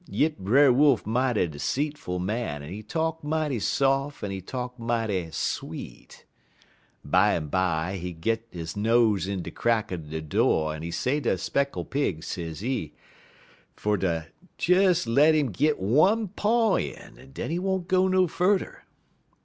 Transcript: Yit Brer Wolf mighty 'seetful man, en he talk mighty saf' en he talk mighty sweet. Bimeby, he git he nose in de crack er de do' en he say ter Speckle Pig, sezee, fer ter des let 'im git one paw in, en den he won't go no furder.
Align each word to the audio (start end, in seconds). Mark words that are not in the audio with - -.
Yit 0.09 0.39
Brer 0.39 0.73
Wolf 0.73 1.05
mighty 1.05 1.45
'seetful 1.59 2.17
man, 2.19 2.63
en 2.63 2.71
he 2.71 2.81
talk 2.81 3.23
mighty 3.23 3.59
saf' 3.59 4.23
en 4.23 4.31
he 4.31 4.41
talk 4.41 4.79
mighty 4.79 5.29
sweet. 5.29 6.25
Bimeby, 7.05 7.99
he 7.99 8.11
git 8.11 8.47
he 8.49 8.65
nose 8.77 9.27
in 9.27 9.43
de 9.43 9.51
crack 9.51 9.91
er 9.91 9.97
de 9.97 10.19
do' 10.19 10.69
en 10.69 10.81
he 10.81 10.89
say 10.89 11.19
ter 11.19 11.37
Speckle 11.37 11.85
Pig, 11.85 12.23
sezee, 12.23 12.93
fer 13.75 13.95
ter 13.95 14.27
des 14.57 15.05
let 15.07 15.35
'im 15.35 15.51
git 15.51 15.77
one 15.77 16.29
paw 16.29 16.77
in, 16.77 17.19
en 17.19 17.31
den 17.31 17.51
he 17.51 17.59
won't 17.59 17.87
go 17.87 18.07
no 18.07 18.25
furder. 18.27 18.83